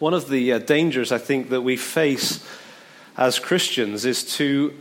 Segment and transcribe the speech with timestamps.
[0.00, 2.42] One of the uh, dangers I think that we face
[3.18, 4.74] as Christians is to,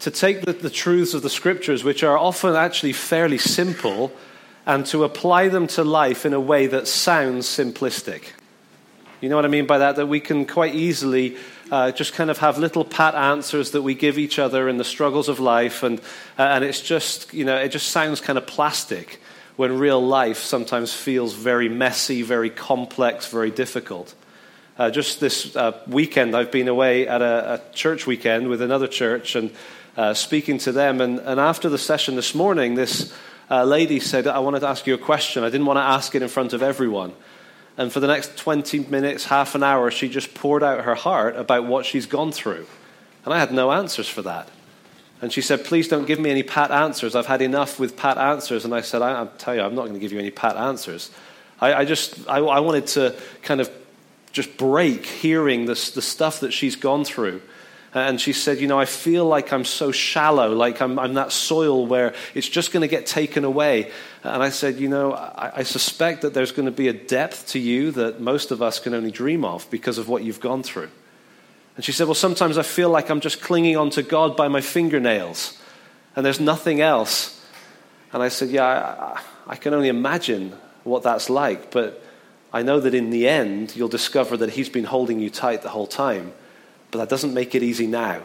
[0.00, 4.10] to take the, the truths of the scriptures, which are often actually fairly simple,
[4.64, 8.32] and to apply them to life in a way that sounds simplistic.
[9.20, 9.96] You know what I mean by that?
[9.96, 11.36] That we can quite easily
[11.70, 14.84] uh, just kind of have little pat answers that we give each other in the
[14.84, 16.00] struggles of life, and,
[16.38, 19.20] uh, and it's just, you know, it just sounds kind of plastic
[19.58, 24.14] when real life sometimes feels very messy, very complex, very difficult.
[24.78, 28.86] Uh, just this uh, weekend, I've been away at a, a, church weekend with another
[28.86, 29.50] church and
[29.96, 31.00] uh, speaking to them.
[31.00, 33.12] And, and, after the session this morning, this
[33.50, 35.42] uh, lady said, I wanted to ask you a question.
[35.42, 37.12] I didn't want to ask it in front of everyone.
[37.76, 41.34] And for the next 20 minutes, half an hour, she just poured out her heart
[41.34, 42.66] about what she's gone through.
[43.24, 44.48] And I had no answers for that.
[45.20, 47.16] And she said, Please don't give me any pat answers.
[47.16, 48.64] I've had enough with pat answers.
[48.64, 51.10] And I said, I, tell you, I'm not going to give you any pat answers.
[51.60, 53.70] I, I just, I, I, wanted to kind of
[54.32, 57.42] just break hearing this, the stuff that she's gone through.
[57.94, 61.32] And she said, You know, I feel like I'm so shallow, like I'm, I'm that
[61.32, 63.90] soil where it's just going to get taken away.
[64.22, 67.48] And I said, You know, I, I suspect that there's going to be a depth
[67.48, 70.62] to you that most of us can only dream of because of what you've gone
[70.62, 70.90] through.
[71.78, 74.60] And she said, Well, sometimes I feel like I'm just clinging onto God by my
[74.60, 75.56] fingernails,
[76.16, 77.40] and there's nothing else.
[78.12, 82.02] And I said, Yeah, I, I can only imagine what that's like, but
[82.52, 85.68] I know that in the end, you'll discover that He's been holding you tight the
[85.68, 86.32] whole time.
[86.90, 88.22] But that doesn't make it easy now.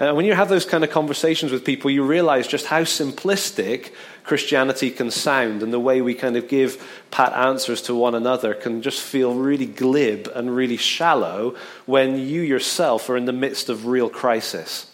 [0.00, 3.92] And when you have those kind of conversations with people, you realize just how simplistic
[4.24, 8.54] Christianity can sound, and the way we kind of give pat answers to one another
[8.54, 11.54] can just feel really glib and really shallow
[11.86, 14.90] when you yourself are in the midst of real crisis.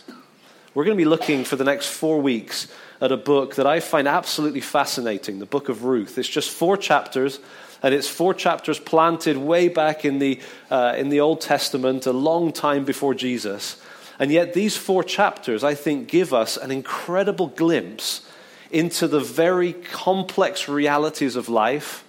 [0.75, 2.69] We're going to be looking for the next four weeks
[3.01, 6.19] at a book that I find absolutely fascinating the book of Ruth.
[6.19, 7.41] It's just four chapters
[7.83, 12.13] and it's four chapters planted way back in the, uh, in the Old Testament, a
[12.13, 13.81] long time before Jesus.
[14.21, 18.29] And yet, these four chapters, I think, give us an incredible glimpse
[18.71, 22.05] into the very complex realities of life,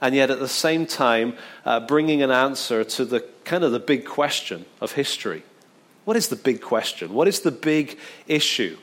[0.00, 3.80] and yet at the same time, uh, bringing an answer to the kind of the
[3.80, 5.42] big question of history.
[6.04, 7.12] What is the big question?
[7.12, 8.78] What is the big issue?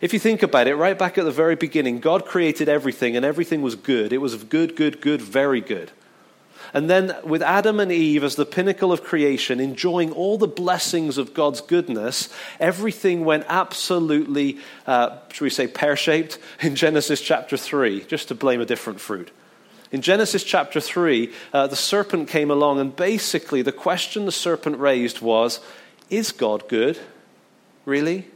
[0.00, 3.24] If you think about it, right back at the very beginning, God created everything and
[3.24, 4.14] everything was good.
[4.14, 5.92] It was good, good, good, very good.
[6.72, 11.18] And then with Adam and Eve as the pinnacle of creation, enjoying all the blessings
[11.18, 12.28] of God's goodness,
[12.60, 18.34] everything went absolutely, uh, should we say, pear shaped in Genesis chapter 3, just to
[18.34, 19.30] blame a different fruit.
[19.92, 24.78] In Genesis chapter 3, uh, the serpent came along, and basically the question the serpent
[24.78, 25.60] raised was
[26.10, 26.98] Is God good?
[27.84, 28.26] Really?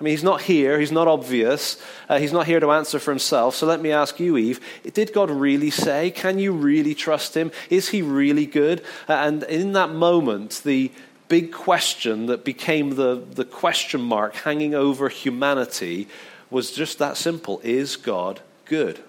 [0.00, 1.76] I mean, he's not here, he's not obvious,
[2.08, 3.54] uh, he's not here to answer for himself.
[3.54, 4.58] So let me ask you, Eve,
[4.94, 6.10] did God really say?
[6.10, 7.52] Can you really trust him?
[7.68, 8.80] Is he really good?
[9.06, 10.90] Uh, and in that moment, the
[11.28, 16.08] big question that became the, the question mark hanging over humanity
[16.50, 19.00] was just that simple Is God good?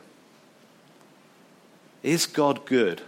[2.04, 3.02] Is God good?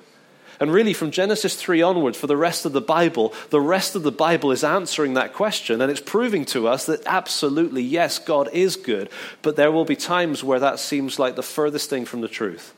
[0.64, 4.04] And really, from Genesis 3 onwards, for the rest of the Bible, the rest of
[4.04, 5.82] the Bible is answering that question.
[5.82, 9.10] And it's proving to us that absolutely, yes, God is good.
[9.42, 12.74] But there will be times where that seems like the furthest thing from the truth.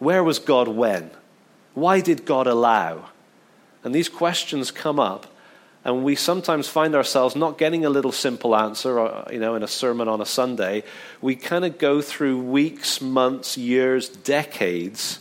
[0.00, 1.12] Where was God when?
[1.74, 3.10] Why did God allow?
[3.84, 5.28] And these questions come up.
[5.84, 9.62] And we sometimes find ourselves not getting a little simple answer, or, you know, in
[9.62, 10.82] a sermon on a Sunday.
[11.20, 15.20] We kind of go through weeks, months, years, decades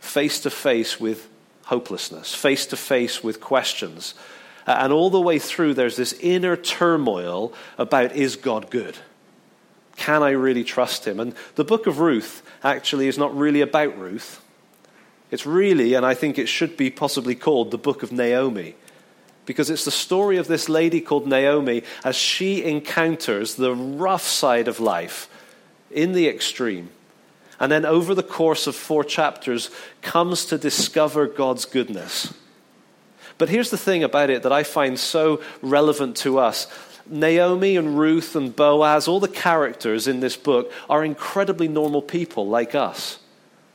[0.00, 1.28] face to face with
[1.64, 4.14] hopelessness, face to face with questions.
[4.66, 8.96] And all the way through, there's this inner turmoil about is God good?
[9.96, 11.20] Can I really trust him?
[11.20, 14.42] And the book of Ruth actually is not really about Ruth.
[15.30, 18.76] It's really, and I think it should be possibly called, the book of Naomi.
[19.44, 24.68] Because it's the story of this lady called Naomi as she encounters the rough side
[24.68, 25.28] of life
[25.90, 26.90] in the extreme
[27.60, 29.70] and then over the course of four chapters
[30.02, 32.32] comes to discover God's goodness.
[33.36, 36.66] But here's the thing about it that I find so relevant to us.
[37.06, 42.46] Naomi and Ruth and Boaz, all the characters in this book, are incredibly normal people
[42.46, 43.18] like us.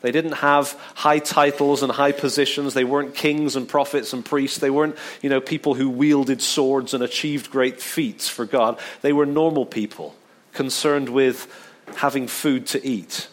[0.01, 2.73] They didn't have high titles and high positions.
[2.73, 4.59] They weren't kings and prophets and priests.
[4.59, 8.79] They weren't, you know, people who wielded swords and achieved great feats for God.
[9.01, 10.13] They were normal people
[10.51, 11.47] concerned with
[11.95, 13.29] having food to eat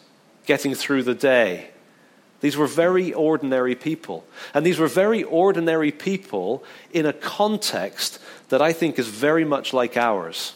[0.51, 1.71] getting through the day.
[2.41, 4.25] These were very ordinary people.
[4.53, 8.19] And these were very ordinary people in a context
[8.49, 10.55] that I think is very much like ours.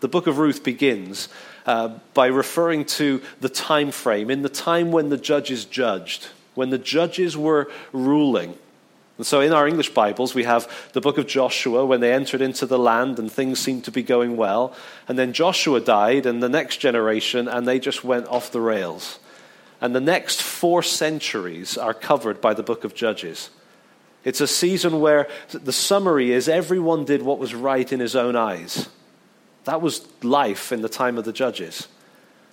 [0.00, 1.28] The book of Ruth begins
[1.66, 6.28] uh, by referring to the time frame, in the time when the judges judged.
[6.56, 8.54] when the judges were ruling.
[9.18, 12.40] And so in our English Bibles, we have the book of Joshua when they entered
[12.40, 14.74] into the land and things seemed to be going well.
[15.08, 19.18] And then Joshua died, and the next generation, and they just went off the rails.
[19.80, 23.50] And the next four centuries are covered by the book of Judges.
[24.24, 28.34] It's a season where the summary is everyone did what was right in his own
[28.34, 28.88] eyes.
[29.64, 31.88] That was life in the time of the judges.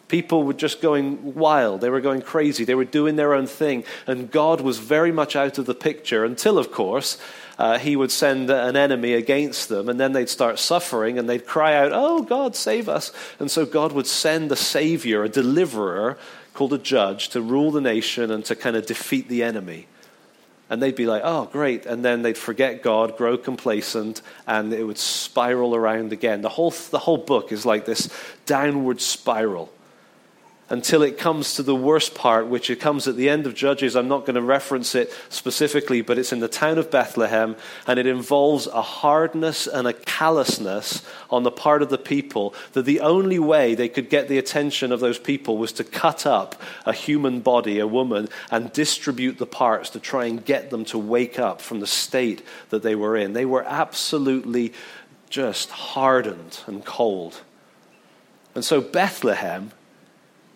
[0.08, 1.82] People were just going wild.
[1.82, 2.66] They were going crazy.
[2.66, 3.84] They were doing their own thing.
[4.06, 7.18] And God was very much out of the picture until, of course,
[7.58, 9.90] uh, he would send an enemy against them.
[9.90, 13.12] And then they'd start suffering and they'd cry out, Oh, God, save us.
[13.40, 16.18] And so God would send a savior, a deliverer
[16.54, 19.88] called a judge to rule the nation and to kind of defeat the enemy.
[20.70, 21.86] And they'd be like, oh, great.
[21.86, 26.42] And then they'd forget God, grow complacent, and it would spiral around again.
[26.42, 28.10] The whole, the whole book is like this
[28.46, 29.72] downward spiral
[30.70, 33.96] until it comes to the worst part, which it comes at the end of Judges.
[33.96, 37.56] I'm not going to reference it specifically, but it's in the town of Bethlehem,
[37.86, 42.84] and it involves a hardness and a callousness on the part of the people that
[42.84, 46.60] the only way they could get the attention of those people was to cut up
[46.86, 50.98] a human body, a woman, and distribute the parts to try and get them to
[50.98, 53.34] wake up from the state that they were in.
[53.34, 54.74] They were absolutely
[55.30, 57.42] just hardened and cold.
[58.56, 59.72] And so Bethlehem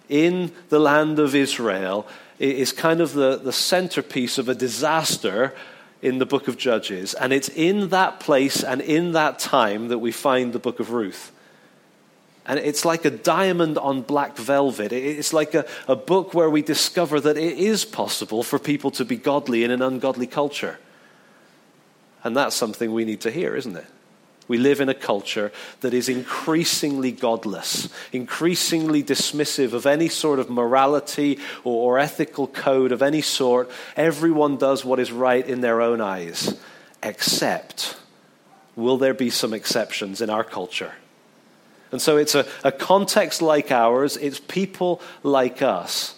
[0.10, 2.08] in the land of Israel
[2.40, 5.56] is kind of the, the centerpiece of a disaster
[6.02, 7.14] in the book of Judges.
[7.14, 10.92] And it's in that place and in that time that we find the book of
[10.92, 11.32] Ruth.
[12.46, 14.94] And it's like a diamond on black velvet.
[14.94, 19.04] It's like a, a book where we discover that it is possible for people to
[19.04, 20.80] be godly in an ungodly culture.
[22.24, 23.86] And that's something we need to hear, isn't it?
[24.48, 25.52] We live in a culture
[25.82, 33.02] that is increasingly godless, increasingly dismissive of any sort of morality or, ethical code of
[33.02, 33.70] any sort.
[33.96, 36.58] Everyone does what is right in their own eyes,
[37.04, 37.98] except
[38.76, 40.94] will there be some exceptions in our culture?
[41.92, 46.17] And so it's a, a context like ours, it's people like us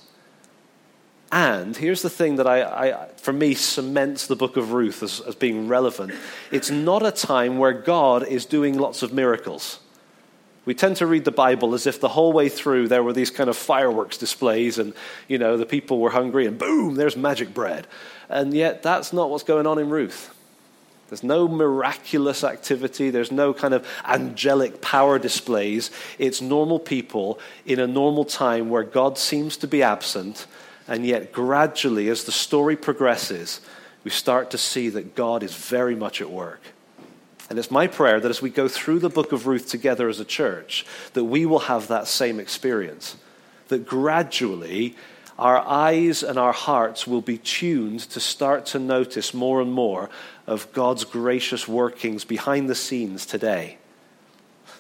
[1.32, 5.22] and here's the thing that I, I, for me cements the book of Ruth as,
[5.22, 6.14] as being relevant
[6.52, 9.80] it's not a time where God is doing lots of miracles.
[10.66, 13.32] We tend to read the Bible as if the whole way through there were these
[13.32, 14.94] kind of fireworks displays and,
[15.28, 17.88] you know, the people were hungry and boom, there's magic bread.
[18.28, 20.36] And yet that's not what's going on in Ruth.
[21.08, 23.10] There's no miraculous activity.
[23.10, 25.90] There's no kind of angelic power displays.
[26.20, 30.46] It's normal people in a normal time where God seems to be absent
[30.90, 33.62] and yet, gradually, as the story progresses,
[34.04, 36.62] we start to see that God is very much at work.
[37.48, 40.20] And it's my prayer that as we go through the book of Ruth together as
[40.20, 43.18] a church, that we will have that same experience.
[43.68, 44.96] That gradually,
[45.38, 50.10] our eyes and our hearts will be tuned to start to notice more and more
[50.48, 53.78] of God's gracious workings behind the scenes today.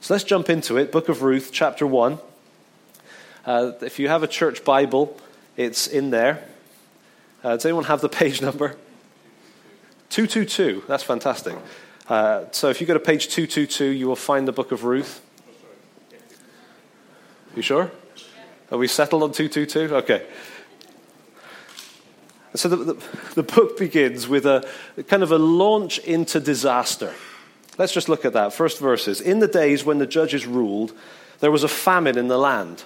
[0.01, 0.91] So let's jump into it.
[0.91, 2.17] Book of Ruth, chapter 1.
[3.45, 5.15] Uh, if you have a church Bible,
[5.59, 6.41] it's in there.
[7.43, 8.77] Uh, does anyone have the page number?
[10.09, 10.83] 222.
[10.87, 11.55] That's fantastic.
[12.07, 15.21] Uh, so if you go to page 222, you will find the book of Ruth.
[17.55, 17.91] You sure?
[18.71, 19.95] Are we settled on 222?
[19.97, 20.25] Okay.
[22.55, 23.05] So the, the,
[23.35, 24.67] the, book begins with a
[25.07, 27.13] kind of a launch into disaster.
[27.77, 28.53] Let's just look at that.
[28.53, 29.21] First verses.
[29.21, 30.93] In the days when the judges ruled,
[31.41, 32.85] there was a famine in the land.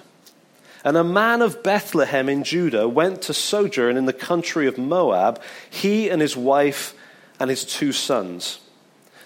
[0.84, 5.40] And a man of Bethlehem in Judah went to sojourn in the country of Moab,
[5.70, 6.94] he and his wife
[7.40, 8.60] and his two sons.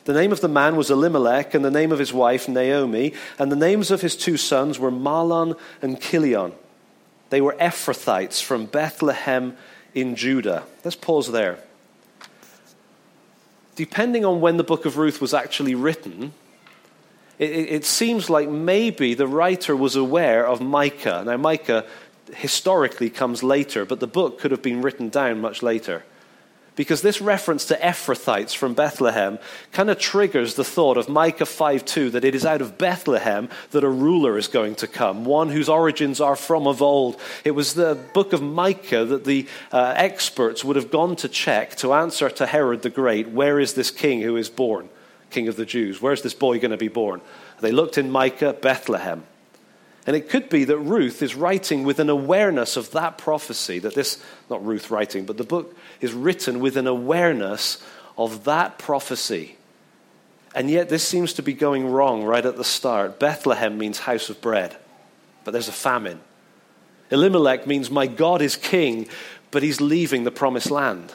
[0.05, 3.53] The name of the man was Elimelech, and the name of his wife Naomi, and
[3.53, 6.53] the names of his two sons were Mahlon and Chilion.
[7.31, 9.57] They were Ephrathites from Bethlehem
[9.95, 10.65] in Judah.
[10.85, 11.59] Let's pause there.
[13.77, 16.33] Depending on when the book of Ruth was actually written,
[17.39, 21.23] it, it seems like maybe the writer was aware of Micah.
[21.25, 21.85] Now, Micah
[22.35, 26.05] historically comes later, but the book could have been written down much later.
[26.75, 29.41] Because this reference to Ephrathites from Bethlehem
[29.73, 33.83] kind of triggers the thought of Micah 5:2 that it is out of Bethlehem that
[33.83, 37.21] a ruler is going to come, one whose origins are from of old.
[37.45, 41.75] It was the book of Micah that the uh, experts would have gone to check
[41.77, 44.89] to answer to Herod the Great, where is this king who is born?
[45.31, 46.01] King of the Jews.
[46.01, 47.21] Where's this boy going to be born?
[47.61, 49.25] They looked in Micah, Bethlehem.
[50.07, 53.95] And it could be that Ruth is writing with an awareness of that prophecy, that
[53.95, 57.83] this, not Ruth writing, but the book is written with an awareness
[58.17, 59.57] of that prophecy.
[60.55, 63.21] And yet, this seems to be going wrong right at the start.
[63.21, 64.77] Bethlehem means house of bread,
[65.45, 66.21] but there's a famine.
[67.11, 69.09] Elimelech means my God is king,
[69.51, 71.13] but he's leaving the promised land.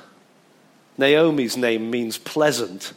[0.97, 2.93] Naomi's name means pleasant,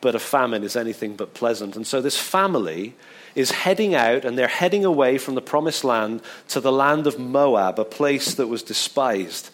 [0.00, 1.76] but a famine is anything but pleasant.
[1.76, 2.94] And so this family
[3.34, 7.18] is heading out and they're heading away from the promised land to the land of
[7.18, 9.50] Moab, a place that was despised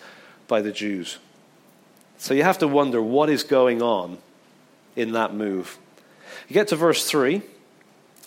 [0.49, 1.19] by the Jews.
[2.19, 4.19] So you have to wonder what is going on
[4.97, 5.79] in that move.
[6.49, 7.43] You get to verse 3.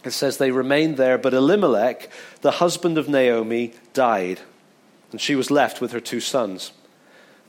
[0.04, 2.10] It says they remained there, but Elimelech,
[2.42, 4.40] the husband of Naomi, died,
[5.12, 6.72] and she was left with her two sons.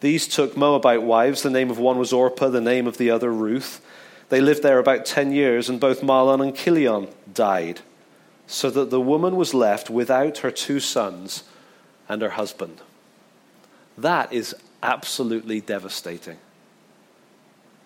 [0.01, 1.43] These took Moabite wives.
[1.43, 3.85] The name of one was Orpah, the name of the other Ruth.
[4.29, 7.81] They lived there about ten years, and both Mahlon and Chilion died,
[8.47, 11.45] so that the woman was left without her two sons
[12.09, 12.81] and her husband.
[13.97, 16.37] That is absolutely devastating.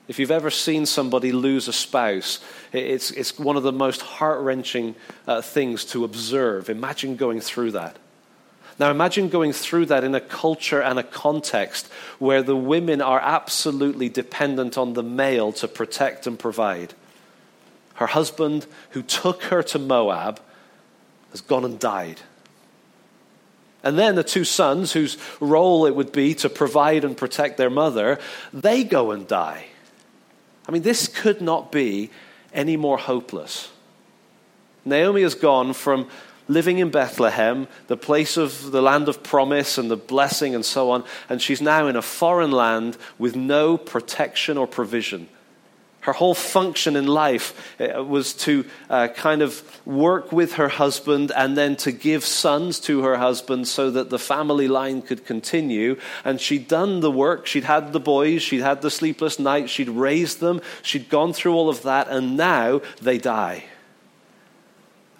[0.08, 2.40] If you've ever seen somebody lose a spouse,
[2.72, 4.96] it's, it's one of the most heart wrenching
[5.28, 6.68] uh, things to observe.
[6.68, 7.96] Imagine going through that.
[8.78, 11.88] Now, imagine going through that in a culture and a context
[12.18, 16.94] where the women are absolutely dependent on the male to protect and provide.
[17.94, 20.40] Her husband, who took her to Moab,
[21.30, 22.20] has gone and died.
[23.82, 27.70] And then the two sons, whose role it would be to provide and protect their
[27.70, 28.18] mother,
[28.52, 29.66] they go and die.
[30.66, 32.10] I mean, this could not be
[32.52, 33.70] any more hopeless.
[34.84, 36.08] Naomi has gone from
[36.52, 40.90] living in Bethlehem, the place of the land of promise and the blessing and so
[40.90, 45.28] on, and she's now in a foreign land with no protection or provision.
[46.02, 51.30] Her whole function in life uh, was to uh, kind of work with her husband
[51.30, 55.96] and then to give sons to her husband so that the family line could continue.
[56.24, 57.46] And she'd done the work.
[57.46, 58.42] She'd had the boys.
[58.42, 59.70] She'd had the sleepless nights.
[59.70, 60.60] She'd raised them.
[60.82, 62.08] She'd gone through all of that.
[62.08, 63.66] And now they die.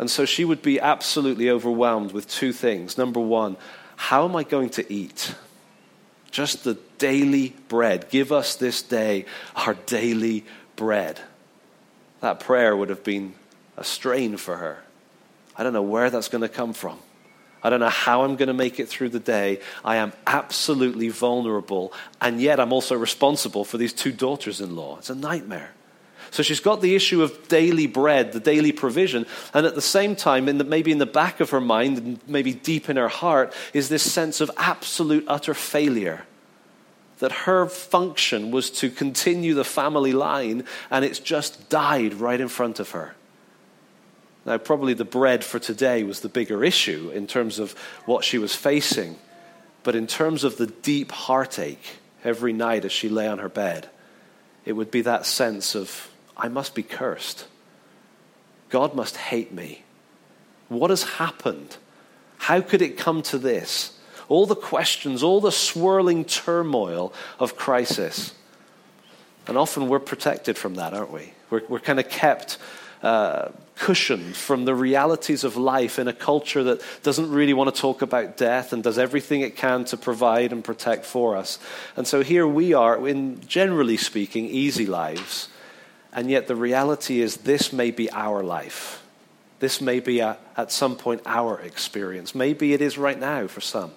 [0.03, 2.99] And so she would be absolutely overwhelmed with two things.
[2.99, 3.57] Number one,
[3.95, 5.33] how am I going to eat?
[6.33, 8.11] Just the daily bread.
[8.11, 10.45] Give us this day our daily
[10.75, 11.21] bread.
[12.19, 13.35] That prayer would have been
[13.77, 14.83] a strain for her.
[15.57, 16.99] I don't know where that's going to come from.
[17.63, 19.61] I don't know how I'm going to make it through the day.
[19.85, 24.99] I am absolutely vulnerable, and yet I'm also responsible for these two daughters in law.
[24.99, 25.71] It's a nightmare.
[26.33, 30.17] So she's got the issue of daily bread, the daily provision, and at the same
[30.17, 33.09] time, in the, maybe in the back of her mind, and maybe deep in her
[33.09, 36.25] heart, is this sense of absolute, utter failure
[37.19, 42.49] that her function was to continue the family line, and it's just died right in
[42.49, 43.15] front of her.
[44.47, 47.73] Now, probably the bread for today was the bigger issue in terms of
[48.07, 49.17] what she was facing,
[49.83, 53.91] but in terms of the deep heartache every night as she lay on her bed,
[54.65, 57.47] it would be that sense of, I must be cursed.
[58.69, 59.85] God must hate me.
[60.69, 61.77] What has happened?
[62.39, 63.99] How could it come to this?
[64.33, 68.33] all the questions, all the swirling turmoil of crisis.
[69.47, 71.35] And often we're protected from that, aren't we?
[71.51, 72.57] We're, we're kind of kept
[73.03, 77.79] uh, cushioned from the realities of life in a culture that doesn't really want to
[77.79, 81.59] talk about death and does everything it can to provide and protect for us.
[81.95, 85.49] And so here we are, in generally speaking, easy lives.
[86.13, 89.03] And yet the reality is, this may be our life.
[89.61, 92.35] This may be a, at some point our experience.
[92.35, 93.93] Maybe it is right now for some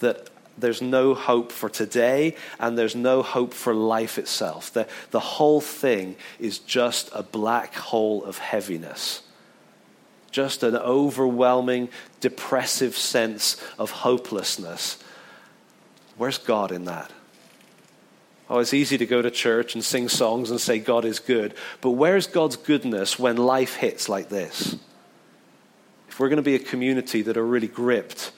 [0.00, 4.72] that there's no hope for today and there's no hope for life itself.
[4.72, 9.22] The, the whole thing is just a black hole of heaviness.
[10.30, 11.88] Just an overwhelming,
[12.20, 15.02] depressive sense of hopelessness.
[16.16, 17.10] Where's God in that?
[18.50, 21.54] Oh, it's easy to go to church and sing songs and say God is good,
[21.80, 24.76] but where's God's goodness when life hits like this?
[26.08, 28.32] If we're going to be a community that are really gripped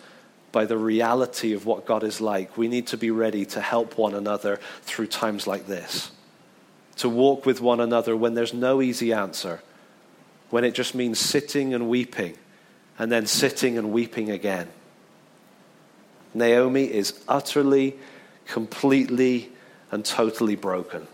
[0.52, 3.96] by the reality of what God is like, we need to be ready to help
[3.96, 6.10] one another through times like this.
[6.96, 9.62] To walk with one another when there's no easy answer,
[10.50, 12.36] when it just means sitting and weeping,
[12.98, 14.68] and then sitting and weeping again.
[16.34, 17.96] Naomi is utterly,
[18.46, 19.50] completely,
[19.92, 21.06] and totally broken.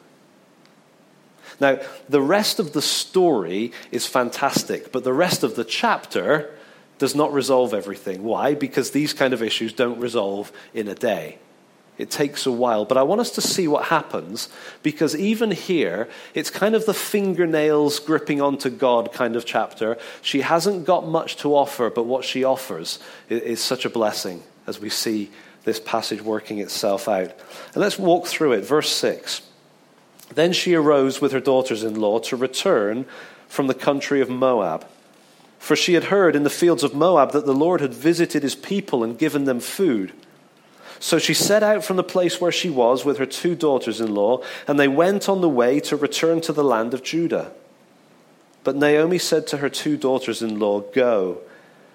[1.61, 6.51] Now, the rest of the story is fantastic, but the rest of the chapter
[6.99, 8.23] does not resolve everything.
[8.23, 8.55] Why?
[8.55, 11.39] Because these kind of issues don't resolve in a day.
[11.97, 12.85] It takes a while.
[12.85, 14.49] But I want us to see what happens
[14.85, 19.99] because even here, it's kind of the fingernails gripping onto God kind of chapter.
[20.23, 24.81] She hasn't got much to offer, but what she offers is such a blessing as
[24.81, 25.31] we see
[25.69, 27.31] this passage working itself out.
[27.75, 28.65] And let's walk through it.
[28.65, 29.43] Verse 6.
[30.35, 33.07] Then she arose with her daughters in law to return
[33.47, 34.87] from the country of Moab.
[35.59, 38.55] For she had heard in the fields of Moab that the Lord had visited his
[38.55, 40.13] people and given them food.
[41.01, 44.15] So she set out from the place where she was with her two daughters in
[44.15, 47.53] law, and they went on the way to return to the land of Judah.
[48.65, 51.39] But Naomi said to her two daughters in law, Go,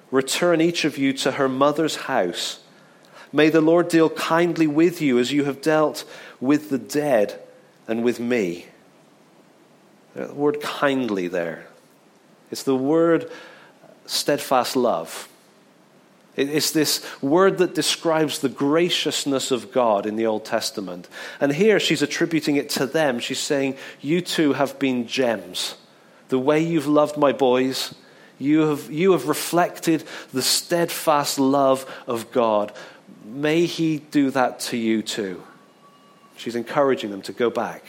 [0.09, 2.59] return each of you to her mother's house.
[3.33, 6.05] May the Lord deal kindly with you as you have dealt
[6.39, 7.41] with the dead
[7.87, 8.67] and with me.
[10.15, 11.65] The word kindly there.
[12.51, 13.31] It's the word
[14.05, 15.27] steadfast love.
[16.35, 21.07] It's this word that describes the graciousness of God in the Old Testament.
[21.39, 23.19] And here she's attributing it to them.
[23.19, 25.75] She's saying, You two have been gems.
[26.29, 27.93] The way you've loved my boys,
[28.39, 32.71] you have, you have reflected the steadfast love of God.
[33.25, 35.43] May He do that to you too.
[36.35, 37.83] She's encouraging them to go back.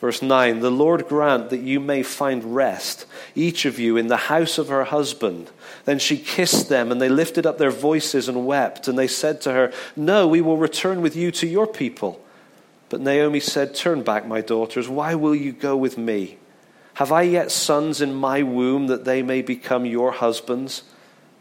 [0.00, 4.16] Verse 9 The Lord grant that you may find rest, each of you, in the
[4.16, 5.50] house of her husband.
[5.84, 8.88] Then she kissed them, and they lifted up their voices and wept.
[8.88, 12.24] And they said to her, No, we will return with you to your people.
[12.88, 14.88] But Naomi said, Turn back, my daughters.
[14.88, 16.38] Why will you go with me?
[16.94, 20.82] Have I yet sons in my womb that they may become your husbands?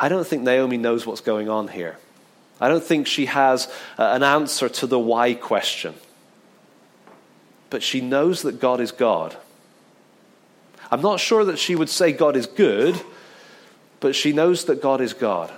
[0.00, 1.98] I don't think Naomi knows what's going on here.
[2.60, 3.66] I don't think she has
[3.98, 5.94] uh, an answer to the why question.
[7.68, 9.36] But she knows that God is God.
[10.90, 13.00] I'm not sure that she would say God is good,
[13.98, 15.52] but she knows that God is God.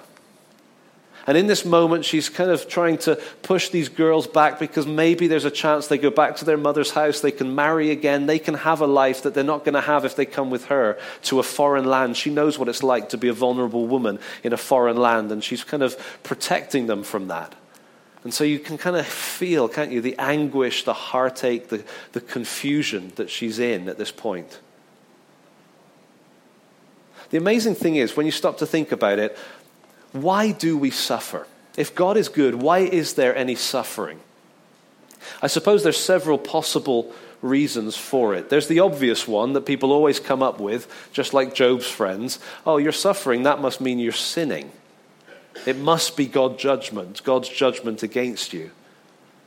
[1.30, 5.28] And in this moment, she's kind of trying to push these girls back because maybe
[5.28, 8.40] there's a chance they go back to their mother's house, they can marry again, they
[8.40, 10.98] can have a life that they're not going to have if they come with her
[11.22, 12.16] to a foreign land.
[12.16, 15.44] She knows what it's like to be a vulnerable woman in a foreign land, and
[15.44, 17.54] she's kind of protecting them from that.
[18.24, 22.20] And so you can kind of feel, can't you, the anguish, the heartache, the, the
[22.20, 24.58] confusion that she's in at this point.
[27.30, 29.38] The amazing thing is, when you stop to think about it,
[30.12, 31.46] why do we suffer?
[31.76, 34.20] If God is good, why is there any suffering?
[35.42, 38.50] I suppose there's several possible reasons for it.
[38.50, 42.38] There's the obvious one that people always come up with, just like Job's friends.
[42.66, 44.72] Oh, you're suffering, that must mean you're sinning.
[45.66, 48.70] It must be God's judgment, God's judgment against you.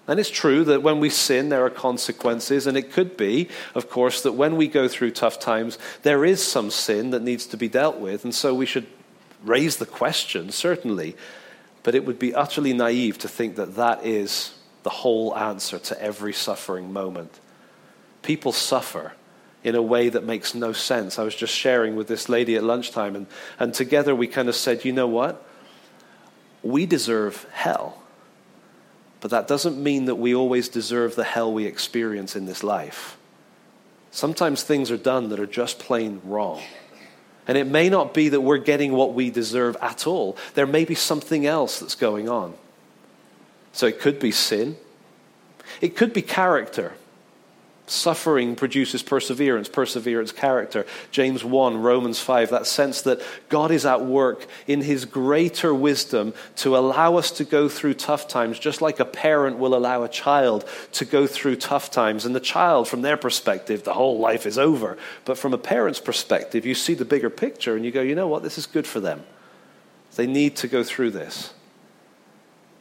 [0.07, 2.67] And it's true that when we sin, there are consequences.
[2.67, 6.45] And it could be, of course, that when we go through tough times, there is
[6.45, 8.25] some sin that needs to be dealt with.
[8.25, 8.87] And so we should
[9.43, 11.15] raise the question, certainly,
[11.83, 14.53] but it would be utterly naive to think that that is
[14.83, 17.39] the whole answer to every suffering moment.
[18.21, 19.13] People suffer
[19.63, 21.17] in a way that makes no sense.
[21.17, 23.27] I was just sharing with this lady at lunchtime, and,
[23.59, 25.45] and together we kind of said, you know what?
[26.61, 28.01] We deserve hell.
[29.21, 33.17] But that doesn't mean that we always deserve the hell we experience in this life.
[34.11, 36.61] Sometimes things are done that are just plain wrong.
[37.47, 40.37] And it may not be that we're getting what we deserve at all.
[40.53, 42.53] There may be something else that's going on.
[43.73, 44.77] So it could be sin,
[45.81, 46.93] it could be character.
[47.85, 50.85] Suffering produces perseverance, perseverance, character.
[51.11, 56.33] James 1, Romans 5, that sense that God is at work in his greater wisdom
[56.57, 60.09] to allow us to go through tough times, just like a parent will allow a
[60.09, 62.25] child to go through tough times.
[62.25, 64.97] And the child, from their perspective, the whole life is over.
[65.25, 68.29] But from a parent's perspective, you see the bigger picture and you go, you know
[68.29, 69.25] what, this is good for them.
[70.15, 71.53] They need to go through this.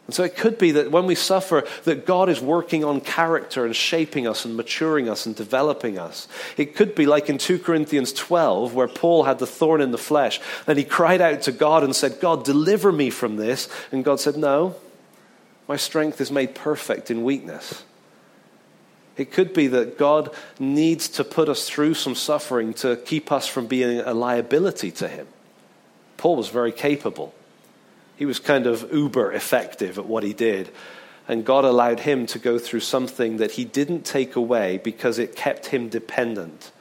[0.07, 3.65] And so it could be that when we suffer, that God is working on character
[3.65, 6.27] and shaping us and maturing us and developing us.
[6.57, 9.99] It could be like in 2 Corinthians 12, where Paul had the thorn in the
[9.99, 13.69] flesh, and he cried out to God and said, God, deliver me from this.
[13.93, 14.75] And God said, No,
[15.69, 17.85] my strength is made perfect in weakness.
[19.17, 23.47] It could be that God needs to put us through some suffering to keep us
[23.47, 25.29] from being a liability to Him.
[26.17, 27.35] Paul was very capable.
[28.17, 30.71] He was kind of uber effective at what he did.
[31.29, 35.37] And God allowed him to go through something that he didn't take away because it
[35.37, 36.73] kept him dependent.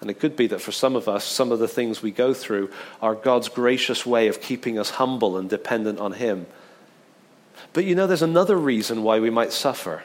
[0.00, 2.34] And it could be that for some of us, some of the things we go
[2.34, 6.46] through are God's gracious way of keeping us humble and dependent on Him.
[7.72, 10.02] But you know, there's another reason why we might suffer.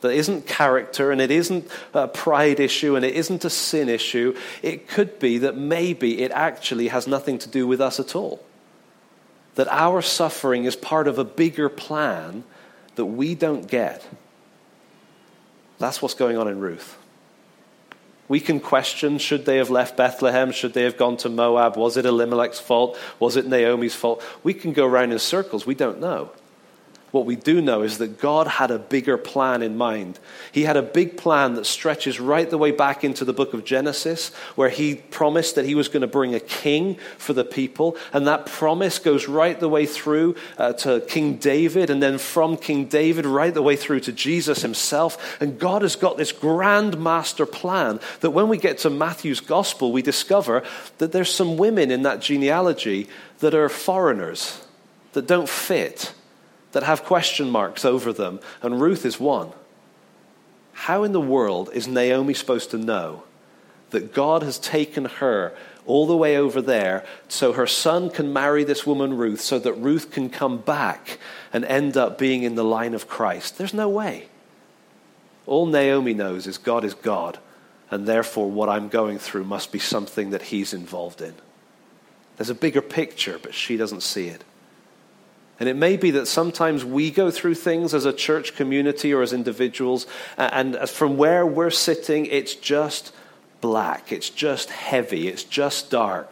[0.00, 4.36] That isn't character and it isn't a pride issue and it isn't a sin issue.
[4.62, 8.40] It could be that maybe it actually has nothing to do with us at all.
[9.58, 12.44] That our suffering is part of a bigger plan
[12.94, 14.06] that we don't get.
[15.80, 16.96] That's what's going on in Ruth.
[18.28, 20.52] We can question should they have left Bethlehem?
[20.52, 21.76] Should they have gone to Moab?
[21.76, 22.96] Was it Elimelech's fault?
[23.18, 24.22] Was it Naomi's fault?
[24.44, 25.66] We can go around in circles.
[25.66, 26.30] We don't know.
[27.10, 30.18] What we do know is that God had a bigger plan in mind.
[30.52, 33.64] He had a big plan that stretches right the way back into the book of
[33.64, 37.96] Genesis, where He promised that He was going to bring a king for the people.
[38.12, 42.58] And that promise goes right the way through uh, to King David, and then from
[42.58, 45.40] King David right the way through to Jesus Himself.
[45.40, 49.92] And God has got this grand master plan that when we get to Matthew's gospel,
[49.92, 50.62] we discover
[50.98, 54.62] that there's some women in that genealogy that are foreigners,
[55.14, 56.12] that don't fit
[56.72, 59.52] that have question marks over them, and Ruth is one.
[60.72, 63.24] How in the world is Naomi supposed to know
[63.90, 65.54] that God has taken her
[65.86, 69.72] all the way over there so her son can marry this woman Ruth, so that
[69.72, 71.18] Ruth can come back
[71.52, 73.56] and end up being in the line of Christ?
[73.56, 74.28] There's no way.
[75.46, 77.38] All Naomi knows is God is God,
[77.90, 81.34] and therefore what I'm going through must be something that he's involved in.
[82.36, 84.44] There's a bigger picture, but she doesn't see it.
[85.60, 89.22] And it may be that sometimes we go through things as a church community or
[89.22, 93.12] as individuals, and from where we're sitting, it's just
[93.60, 96.30] black, it's just heavy, it's just dark.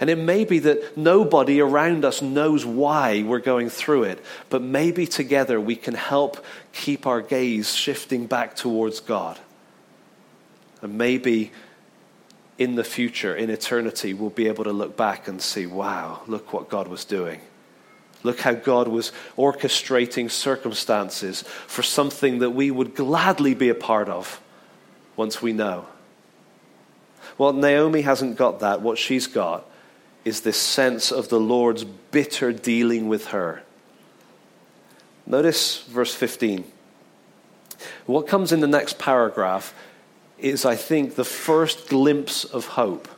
[0.00, 4.62] And it may be that nobody around us knows why we're going through it, but
[4.62, 9.38] maybe together we can help keep our gaze shifting back towards God.
[10.80, 11.50] And maybe
[12.56, 16.52] in the future, in eternity, we'll be able to look back and see, wow, look
[16.52, 17.40] what God was doing.
[18.22, 24.08] Look how God was orchestrating circumstances for something that we would gladly be a part
[24.08, 24.40] of
[25.16, 25.86] once we know.
[27.36, 28.80] Well, Naomi hasn't got that.
[28.80, 29.64] What she's got
[30.24, 33.62] is this sense of the Lord's bitter dealing with her.
[35.26, 36.64] Notice verse 15.
[38.06, 39.74] What comes in the next paragraph
[40.38, 43.08] is, I think, the first glimpse of hope.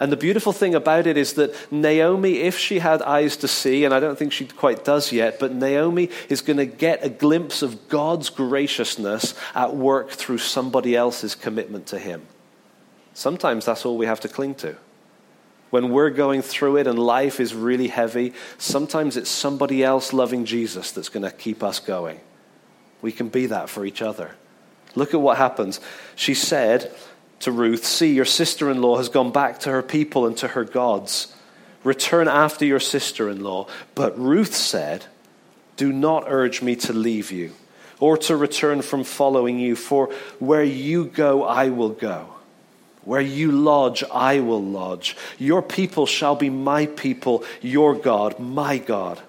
[0.00, 3.84] And the beautiful thing about it is that Naomi, if she had eyes to see,
[3.84, 7.08] and I don't think she quite does yet, but Naomi is going to get a
[7.08, 12.22] glimpse of God's graciousness at work through somebody else's commitment to Him.
[13.14, 14.76] Sometimes that's all we have to cling to.
[15.70, 20.44] When we're going through it and life is really heavy, sometimes it's somebody else loving
[20.44, 22.20] Jesus that's going to keep us going.
[23.02, 24.32] We can be that for each other.
[24.94, 25.80] Look at what happens.
[26.14, 26.94] She said,
[27.44, 30.48] to Ruth, See, your sister in law has gone back to her people and to
[30.48, 31.34] her gods.
[31.84, 33.66] Return after your sister in law.
[33.94, 35.04] But Ruth said,
[35.76, 37.52] Do not urge me to leave you
[38.00, 42.30] or to return from following you, for where you go, I will go.
[43.02, 45.16] Where you lodge, I will lodge.
[45.38, 49.20] Your people shall be my people, your God, my God.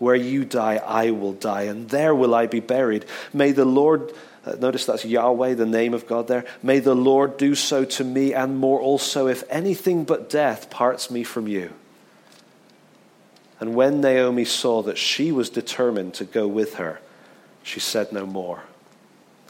[0.00, 3.04] Where you die, I will die, and there will I be buried.
[3.32, 4.12] May the Lord
[4.44, 6.44] Uh, notice that's Yahweh, the name of God there.
[6.62, 11.10] May the Lord do so to me and more also, if anything but death parts
[11.10, 11.72] me from you.
[13.58, 17.00] And when Naomi saw that she was determined to go with her,
[17.62, 18.62] she said no more.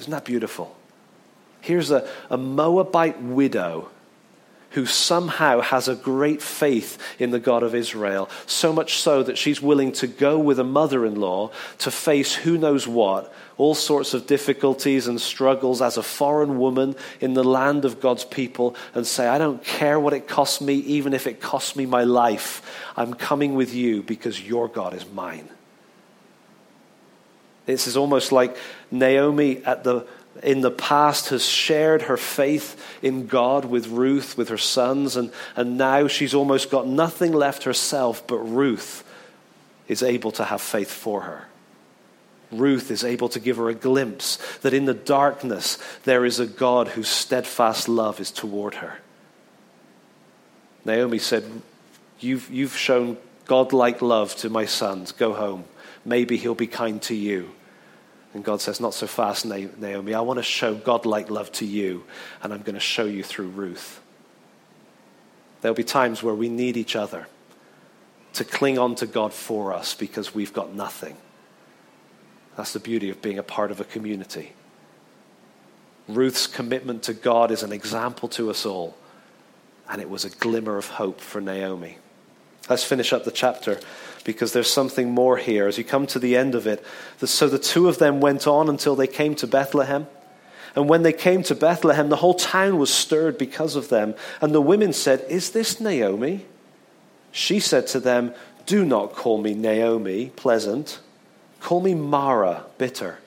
[0.00, 0.76] Isn't that beautiful?
[1.60, 3.90] Here's a, a Moabite widow
[4.70, 9.36] who somehow has a great faith in the God of Israel, so much so that
[9.36, 13.74] she's willing to go with a mother in law to face who knows what, all
[13.74, 18.76] sorts of difficulties and struggles as a foreign woman in the land of God's people,
[18.94, 22.04] and say, I don't care what it costs me, even if it costs me my
[22.04, 22.62] life.
[22.96, 25.48] I'm coming with you because your God is mine.
[27.66, 28.56] This is almost like
[28.90, 30.06] Naomi at the
[30.42, 35.32] in the past has shared her faith in God with Ruth, with her sons, and,
[35.56, 39.04] and now she's almost got nothing left herself, but Ruth
[39.88, 41.46] is able to have faith for her.
[42.52, 46.46] Ruth is able to give her a glimpse that in the darkness there is a
[46.46, 48.98] God whose steadfast love is toward her.
[50.84, 51.44] Naomi said,
[52.18, 55.12] You've, you've shown godlike love to my sons.
[55.12, 55.64] Go home.
[56.04, 57.50] Maybe he'll be kind to you.
[58.32, 60.14] And God says, Not so fast, Naomi.
[60.14, 62.04] I want to show godlike love to you,
[62.42, 64.00] and I'm going to show you through Ruth.
[65.60, 67.26] There'll be times where we need each other
[68.34, 71.16] to cling on to God for us because we've got nothing.
[72.56, 74.52] That's the beauty of being a part of a community.
[76.08, 78.96] Ruth's commitment to God is an example to us all,
[79.88, 81.98] and it was a glimmer of hope for Naomi.
[82.68, 83.80] Let's finish up the chapter
[84.24, 86.84] because there's something more here as you come to the end of it.
[87.24, 90.06] So the two of them went on until they came to Bethlehem.
[90.76, 94.14] And when they came to Bethlehem, the whole town was stirred because of them.
[94.40, 96.46] And the women said, Is this Naomi?
[97.32, 98.34] She said to them,
[98.66, 101.00] Do not call me Naomi, pleasant.
[101.60, 103.18] Call me Mara, bitter.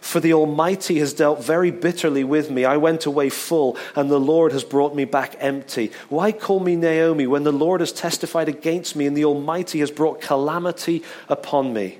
[0.00, 2.64] For the Almighty has dealt very bitterly with me.
[2.64, 5.92] I went away full, and the Lord has brought me back empty.
[6.08, 9.90] Why call me Naomi when the Lord has testified against me, and the Almighty has
[9.90, 11.98] brought calamity upon me?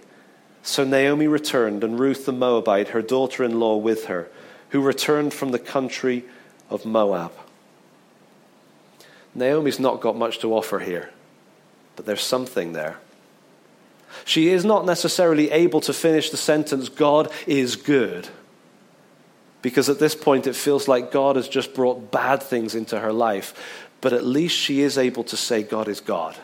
[0.62, 4.28] So Naomi returned, and Ruth the Moabite, her daughter in law, with her,
[4.70, 6.24] who returned from the country
[6.68, 7.32] of Moab.
[9.34, 11.10] Naomi's not got much to offer here
[12.00, 12.96] but there's something there.
[14.24, 18.28] She is not necessarily able to finish the sentence, God is good.
[19.62, 23.12] Because at this point it feels like God has just brought bad things into her
[23.12, 23.54] life.
[24.00, 26.36] But at least she is able to say, God is God.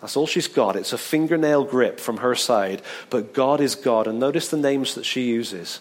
[0.00, 0.76] That's all she's got.
[0.76, 4.06] It's a fingernail grip from her side, but God is God.
[4.06, 5.80] And notice the names that she uses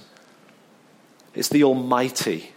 [1.34, 2.55] it's the Almighty.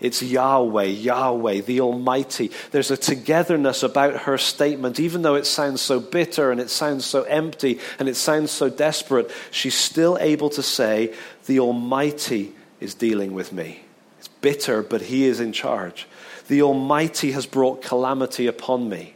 [0.00, 2.50] It's Yahweh, Yahweh, the Almighty.
[2.72, 4.98] There's a togetherness about her statement.
[4.98, 8.68] Even though it sounds so bitter and it sounds so empty and it sounds so
[8.68, 11.14] desperate, she's still able to say,
[11.46, 13.84] The Almighty is dealing with me.
[14.18, 16.08] It's bitter, but He is in charge.
[16.48, 19.14] The Almighty has brought calamity upon me.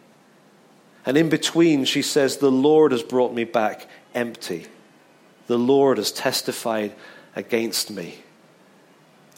[1.04, 4.66] And in between, she says, The Lord has brought me back empty.
[5.48, 6.94] The Lord has testified
[7.34, 8.22] against me.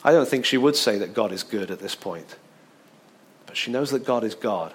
[0.02, 2.36] I don't think she would say that God is good at this point.
[3.46, 4.72] But she knows that God is God.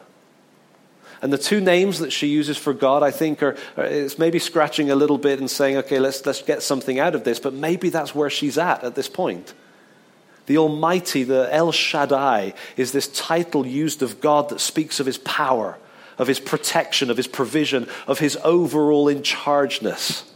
[1.21, 4.37] And the two names that she uses for God, I think, are, are it's maybe
[4.37, 7.39] scratching a little bit and saying, okay, let's, let's get something out of this.
[7.39, 9.53] But maybe that's where she's at at this point.
[10.45, 15.17] The Almighty, the El Shaddai, is this title used of God that speaks of his
[15.17, 15.77] power,
[16.17, 20.31] of his protection, of his provision, of his overall in chargeness.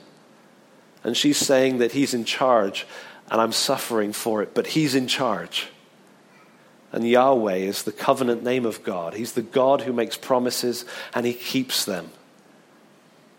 [1.04, 2.88] And she's saying that he's in charge
[3.30, 5.68] and I'm suffering for it, but He's in charge.
[6.92, 9.13] And Yahweh is the covenant name of God.
[9.13, 12.10] He's the God who makes promises and He keeps them.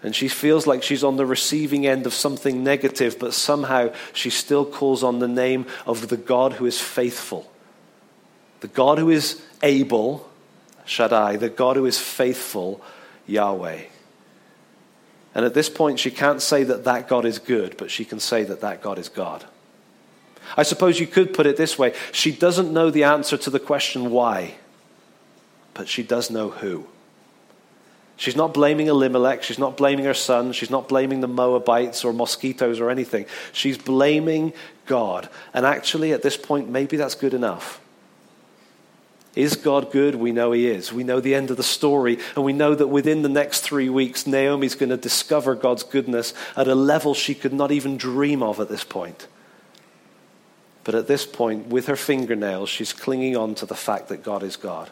[0.03, 4.31] And she feels like she's on the receiving end of something negative, but somehow she
[4.31, 7.51] still calls on the name of the God who is faithful.
[8.61, 10.31] The God who is able,
[10.87, 12.81] Shaddai, the God who is faithful,
[13.27, 13.83] Yahweh.
[15.35, 18.21] And at this point, she can't say that that God is good, but she can
[18.21, 19.45] say that that God is God.
[20.57, 23.61] I suppose you could put it this way she doesn't know the answer to the
[23.61, 24.55] question why,
[25.75, 26.87] but she does know who.
[28.21, 29.43] She's not blaming Elimelech.
[29.43, 30.53] She's not blaming her son.
[30.53, 33.25] She's not blaming the Moabites or mosquitoes or anything.
[33.51, 34.53] She's blaming
[34.85, 35.31] God.
[35.55, 37.81] And actually, at this point, maybe that's good enough.
[39.35, 40.17] Is God good?
[40.17, 40.93] We know He is.
[40.93, 43.89] We know the end of the story, and we know that within the next three
[43.89, 48.43] weeks, Naomi's going to discover God's goodness at a level she could not even dream
[48.43, 49.29] of at this point.
[50.85, 54.43] But at this point, with her fingernails, she's clinging on to the fact that God
[54.43, 54.91] is God.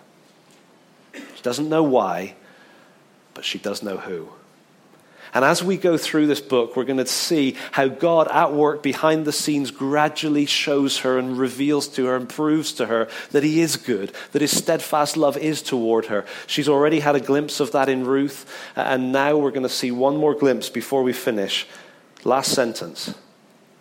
[1.13, 2.35] She doesn't know why,
[3.35, 4.29] but she does know who.
[5.35, 8.83] And as we go through this book, we're going to see how God at work
[8.83, 13.43] behind the scenes gradually shows her and reveals to her and proves to her that
[13.43, 16.25] He is good, that His steadfast love is toward her.
[16.47, 19.91] She's already had a glimpse of that in Ruth, and now we're going to see
[19.91, 21.67] one more glimpse before we finish.
[22.25, 23.15] Last sentence.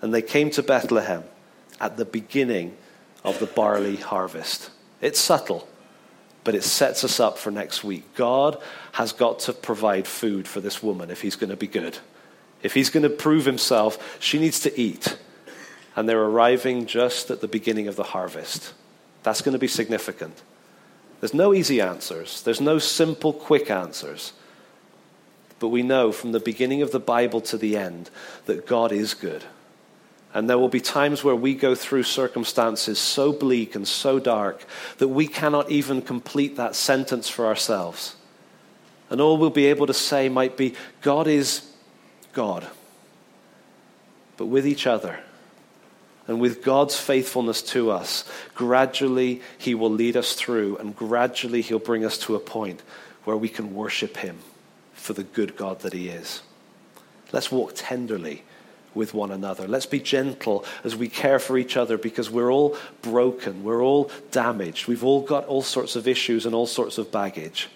[0.02, 1.24] And they came to Bethlehem
[1.80, 2.76] at the beginning
[3.24, 4.70] of the barley harvest.
[5.02, 5.68] It's subtle,
[6.44, 8.16] but it sets us up for next week.
[8.16, 8.62] God
[8.94, 12.00] has got to provide food for this woman if he's going to be good.
[12.64, 15.18] If he's going to prove himself, she needs to eat.
[15.96, 18.74] And they're arriving just at the beginning of the harvest.
[19.24, 20.42] That's going to be significant.
[21.20, 24.34] There's no easy answers, there's no simple, quick answers.
[25.60, 28.12] But we know from the beginning of the Bible to the end
[28.46, 29.44] that God is good.
[30.34, 34.66] And there will be times where we go through circumstances so bleak and so dark
[34.98, 38.16] that we cannot even complete that sentence for ourselves.
[39.10, 41.70] And all we'll be able to say might be, God is
[42.34, 42.68] God.
[44.36, 45.20] But with each other
[46.28, 51.80] and with God's faithfulness to us, gradually He will lead us through and gradually He'll
[51.80, 52.84] bring us to a point
[53.24, 54.38] where we can worship Him
[54.94, 56.42] for the good God that He is.
[57.32, 58.44] Let's walk tenderly
[58.98, 59.68] with one another.
[59.68, 63.64] Let's be gentle as we care for each other because we're all broken.
[63.64, 64.88] We're all damaged.
[64.88, 67.70] We've all got all sorts of issues and all sorts of baggage.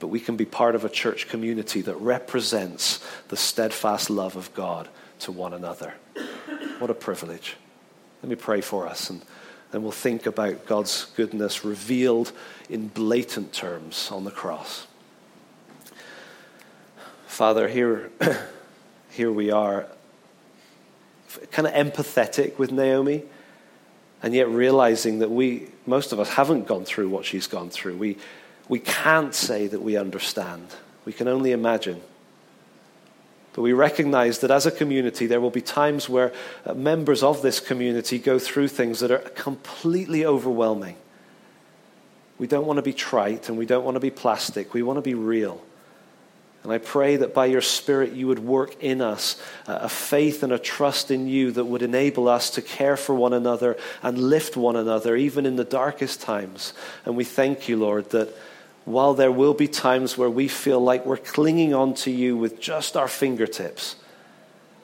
[0.00, 4.54] But we can be part of a church community that represents the steadfast love of
[4.54, 4.88] God
[5.20, 5.94] to one another.
[6.78, 7.56] What a privilege.
[8.22, 9.20] Let me pray for us and
[9.72, 12.32] then we'll think about God's goodness revealed
[12.68, 14.86] in blatant terms on the cross.
[17.26, 18.10] Father, here,
[19.10, 19.86] here we are
[21.50, 23.22] kind of empathetic with Naomi,
[24.22, 27.96] and yet realizing that we, most of us, haven't gone through what she's gone through.
[27.96, 28.18] We,
[28.68, 30.68] we can't say that we understand.
[31.04, 32.00] We can only imagine.
[33.52, 36.32] But we recognize that as a community, there will be times where
[36.64, 40.96] uh, members of this community go through things that are completely overwhelming.
[42.38, 44.72] We don't want to be trite and we don't want to be plastic.
[44.72, 45.62] We want to be real.
[46.62, 50.52] And I pray that by your Spirit you would work in us a faith and
[50.52, 54.56] a trust in you that would enable us to care for one another and lift
[54.56, 56.72] one another, even in the darkest times.
[57.04, 58.32] And we thank you, Lord, that
[58.84, 62.60] while there will be times where we feel like we're clinging on to you with
[62.60, 63.96] just our fingertips,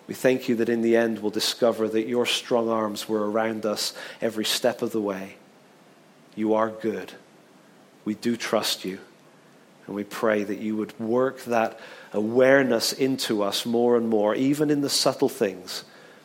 [0.09, 3.67] we thank you that in the end we'll discover that your strong arms were around
[3.67, 5.37] us every step of the way.
[6.35, 7.13] You are good.
[8.05, 8.99] We do trust you.
[9.89, 11.81] And we pray that you would work that
[12.13, 15.83] awareness into us more and more, even in the subtle things,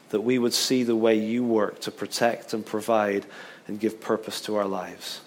[0.10, 3.26] that we would see the way you work to protect and provide
[3.66, 5.22] and give purpose to our lives.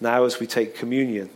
[0.00, 1.28] Now, as we take communion,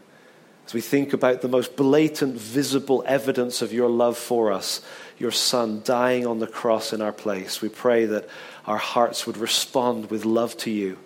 [0.66, 4.80] as we think about the most blatant, visible evidence of your love for us,
[5.18, 8.26] your Son dying on the cross in our place, we pray that
[8.66, 10.98] our hearts would respond with love to you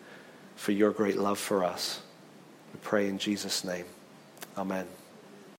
[0.54, 2.02] for your great love for us.
[2.72, 3.86] We pray in Jesus' name.
[4.56, 5.01] Amen.